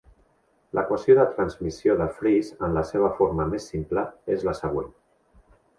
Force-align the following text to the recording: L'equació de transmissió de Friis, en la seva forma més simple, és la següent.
L'equació 0.77 1.15
de 1.19 1.25
transmissió 1.35 1.97
de 2.01 2.09
Friis, 2.23 2.49
en 2.69 2.75
la 2.79 2.85
seva 2.93 3.13
forma 3.21 3.49
més 3.55 3.71
simple, 3.75 4.09
és 4.37 4.51
la 4.51 4.61
següent. 4.65 4.95